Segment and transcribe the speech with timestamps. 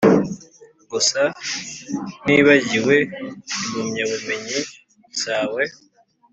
[0.91, 1.21] gusa
[2.23, 2.95] ntibagiwe
[3.63, 4.59] impamyabumenyi
[5.21, 5.63] zawe,